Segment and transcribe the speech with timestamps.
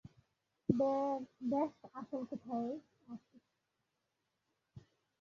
[1.43, 2.71] বেশ, আসল কোথায়
[3.07, 3.37] আসি।